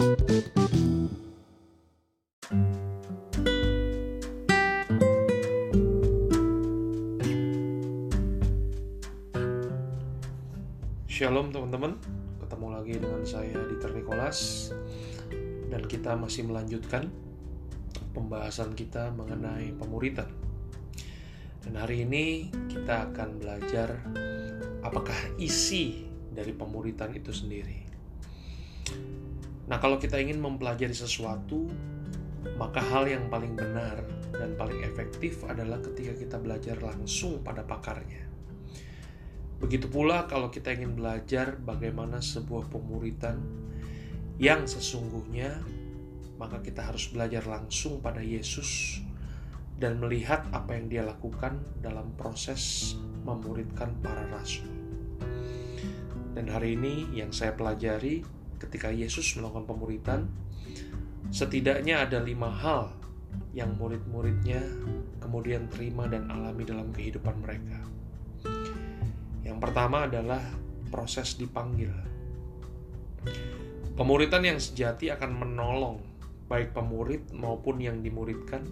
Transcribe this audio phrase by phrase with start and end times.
[0.00, 0.16] Shalom
[11.52, 12.00] teman-teman,
[12.40, 14.72] ketemu lagi dengan saya Dieter Nicholas
[15.68, 17.12] dan kita masih melanjutkan
[18.16, 20.32] pembahasan kita mengenai pemuritan.
[21.60, 24.00] Dan hari ini kita akan belajar
[24.80, 27.89] apakah isi dari pemuritan itu sendiri.
[29.70, 31.70] Nah, kalau kita ingin mempelajari sesuatu,
[32.58, 34.02] maka hal yang paling benar
[34.34, 38.26] dan paling efektif adalah ketika kita belajar langsung pada pakarnya.
[39.62, 43.38] Begitu pula kalau kita ingin belajar bagaimana sebuah pemuritan
[44.42, 45.62] yang sesungguhnya,
[46.40, 48.98] maka kita harus belajar langsung pada Yesus
[49.78, 54.66] dan melihat apa yang dia lakukan dalam proses memuridkan para rasul.
[56.32, 60.28] Dan hari ini yang saya pelajari ketika Yesus melakukan pemuritan,
[61.32, 62.92] setidaknya ada lima hal
[63.56, 64.62] yang murid-muridnya
[65.18, 67.80] kemudian terima dan alami dalam kehidupan mereka.
[69.42, 70.42] Yang pertama adalah
[70.92, 71.90] proses dipanggil.
[73.98, 75.98] Pemuritan yang sejati akan menolong
[76.50, 78.66] baik pemurid maupun yang dimuridkan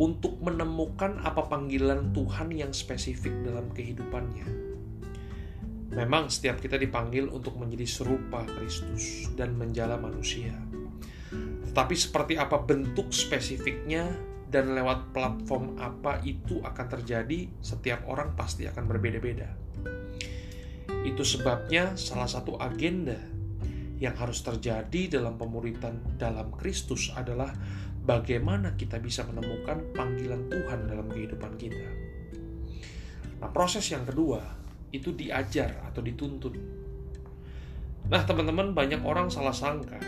[0.00, 4.69] untuk menemukan apa panggilan Tuhan yang spesifik dalam kehidupannya.
[5.90, 10.54] Memang setiap kita dipanggil untuk menjadi serupa Kristus dan menjala manusia.
[11.66, 14.06] Tetapi seperti apa bentuk spesifiknya
[14.50, 19.50] dan lewat platform apa itu akan terjadi, setiap orang pasti akan berbeda-beda.
[21.06, 23.18] Itu sebabnya salah satu agenda
[23.98, 27.54] yang harus terjadi dalam pemuritan dalam Kristus adalah
[28.02, 31.88] bagaimana kita bisa menemukan panggilan Tuhan dalam kehidupan kita.
[33.40, 34.59] Nah, proses yang kedua
[34.90, 36.54] itu diajar atau dituntun.
[38.10, 39.98] Nah, teman-teman, banyak orang salah sangka.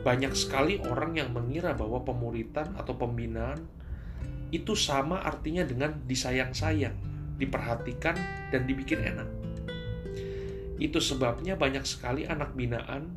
[0.00, 3.60] Banyak sekali orang yang mengira bahwa pemuritan atau pembinaan
[4.52, 6.96] itu sama artinya dengan disayang-sayang,
[7.40, 8.16] diperhatikan,
[8.52, 9.28] dan dibikin enak.
[10.78, 13.16] Itu sebabnya banyak sekali anak binaan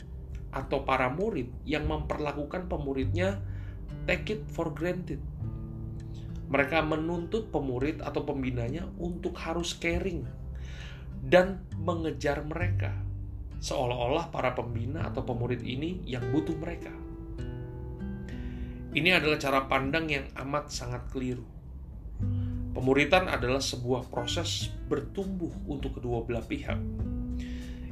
[0.49, 3.39] atau para murid yang memperlakukan pemuridnya
[4.07, 5.19] take it for granted.
[6.47, 10.23] Mereka menuntut pemurid atau pembinanya untuk harus caring
[11.23, 12.93] dan mengejar mereka,
[13.61, 16.93] seolah-olah para pembina atau pemurid ini yang butuh mereka.
[18.97, 21.45] Ini adalah cara pandang yang amat sangat keliru.
[22.73, 26.77] Pemuritan adalah sebuah proses bertumbuh untuk kedua belah pihak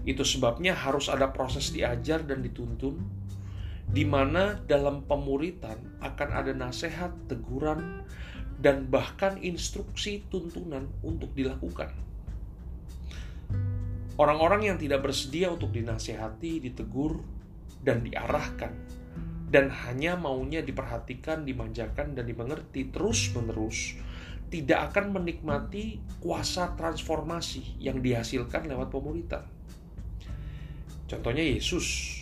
[0.06, 3.02] itu sebabnya harus ada proses diajar dan dituntun,
[3.90, 8.06] di mana dalam pemuritan akan ada nasihat, teguran,
[8.62, 11.90] dan bahkan instruksi tuntunan untuk dilakukan.
[14.16, 17.20] Orang-orang yang tidak bersedia untuk dinasehati, ditegur,
[17.84, 18.72] dan diarahkan,
[19.52, 24.00] dan hanya maunya diperhatikan, dimanjakan, dan dimengerti terus-menerus,
[24.48, 29.44] tidak akan menikmati kuasa transformasi yang dihasilkan lewat pemuritan.
[31.06, 32.18] Contohnya Yesus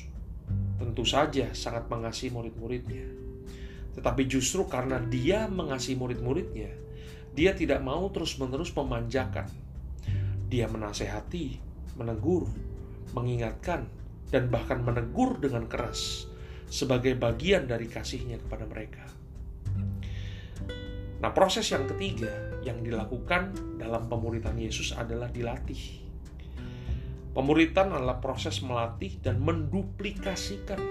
[0.82, 3.08] tentu saja sangat mengasihi murid-muridnya.
[3.94, 6.74] Tetapi justru karena dia mengasihi murid-muridnya,
[7.38, 9.48] dia tidak mau terus-menerus memanjakan.
[10.50, 12.50] Dia menasehati, menegur,
[13.14, 13.86] mengingatkan,
[14.34, 16.26] dan bahkan menegur dengan keras
[16.66, 19.06] sebagai bagian dari kasihnya kepada mereka.
[21.22, 26.04] Nah, proses yang ketiga yang dilakukan dalam pemuritan Yesus adalah dilatih.
[27.32, 30.82] Pemuritan adalah proses melatih dan menduplikasikan.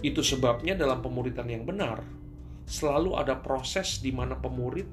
[0.00, 2.00] Itu sebabnya dalam pemuritan yang benar,
[2.64, 4.88] selalu ada proses di mana pemurid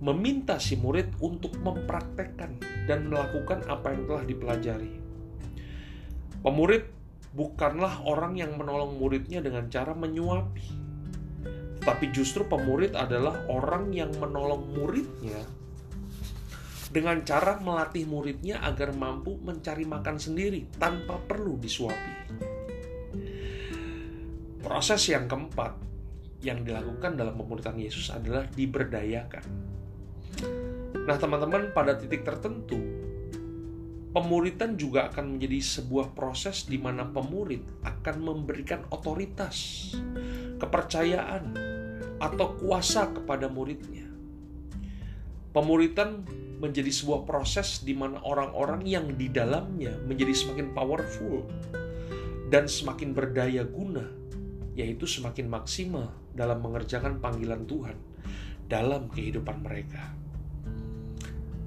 [0.00, 2.56] meminta si murid untuk mempraktekkan
[2.88, 4.92] dan melakukan apa yang telah dipelajari.
[6.40, 6.88] Pemurid
[7.36, 10.66] bukanlah orang yang menolong muridnya dengan cara menyuapi,
[11.80, 15.44] tetapi justru pemurid adalah orang yang menolong muridnya
[16.90, 22.14] dengan cara melatih muridnya agar mampu mencari makan sendiri tanpa perlu disuapi.
[24.60, 25.72] Proses yang keempat
[26.40, 29.44] yang dilakukan dalam pemuritan Yesus adalah diberdayakan.
[31.10, 32.78] Nah, teman-teman, pada titik tertentu,
[34.14, 39.90] pemuritan juga akan menjadi sebuah proses di mana pemurid akan memberikan otoritas,
[40.62, 41.50] kepercayaan,
[42.22, 44.06] atau kuasa kepada muridnya.
[45.50, 46.22] Pemuritan
[46.62, 51.50] menjadi sebuah proses di mana orang-orang yang di dalamnya menjadi semakin powerful
[52.54, 54.06] dan semakin berdaya guna,
[54.78, 57.98] yaitu semakin maksimal dalam mengerjakan panggilan Tuhan
[58.70, 60.29] dalam kehidupan mereka.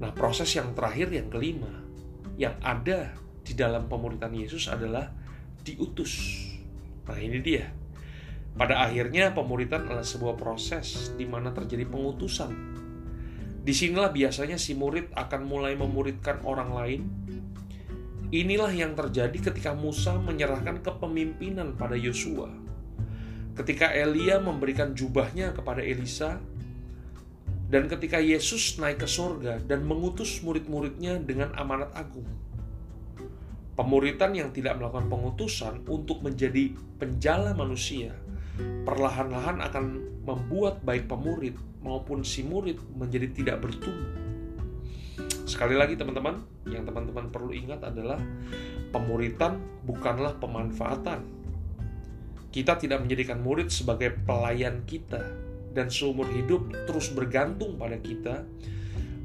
[0.02, 1.70] Nah, proses yang terakhir yang kelima
[2.34, 3.14] yang ada
[3.44, 5.06] di dalam pemuritan Yesus adalah
[5.62, 6.42] diutus.
[7.06, 7.70] Nah, ini dia.
[8.54, 12.74] Pada akhirnya, pemuritan adalah sebuah proses di mana terjadi pengutusan.
[13.64, 17.02] Di sinilah biasanya si murid akan mulai memuridkan orang lain.
[18.34, 22.50] Inilah yang terjadi ketika Musa menyerahkan kepemimpinan pada Yosua.
[23.54, 26.42] Ketika Elia memberikan jubahnya kepada Elisa,
[27.74, 32.22] dan ketika Yesus naik ke sorga dan mengutus murid-muridnya dengan amanat agung.
[33.74, 36.70] Pemuritan yang tidak melakukan pengutusan untuk menjadi
[37.02, 38.14] penjala manusia
[38.86, 39.84] perlahan-lahan akan
[40.22, 44.22] membuat baik pemurid maupun si murid menjadi tidak bertumbuh.
[45.42, 48.22] Sekali lagi teman-teman, yang teman-teman perlu ingat adalah
[48.94, 51.26] pemuritan bukanlah pemanfaatan.
[52.54, 55.26] Kita tidak menjadikan murid sebagai pelayan kita
[55.74, 58.46] dan seumur hidup terus bergantung pada kita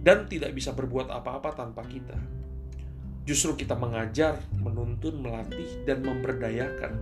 [0.02, 2.18] dan tidak bisa berbuat apa-apa tanpa kita
[3.30, 6.98] Justru kita mengajar, menuntun, melatih, dan memberdayakan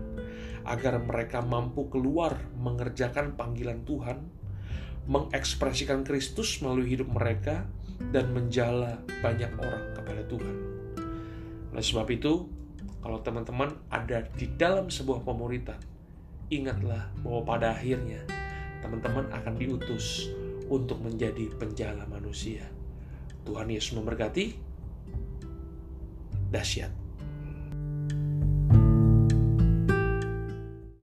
[0.67, 4.27] agar mereka mampu keluar mengerjakan panggilan Tuhan,
[5.07, 7.63] mengekspresikan Kristus melalui hidup mereka,
[8.11, 10.55] dan menjala banyak orang kepada Tuhan.
[11.71, 12.51] Oleh sebab itu,
[13.00, 15.79] kalau teman-teman ada di dalam sebuah pemuritan,
[16.51, 18.27] ingatlah bahwa pada akhirnya
[18.83, 20.29] teman-teman akan diutus
[20.68, 22.68] untuk menjadi penjala manusia.
[23.47, 24.59] Tuhan Yesus memberkati
[26.51, 27.06] dahsyat.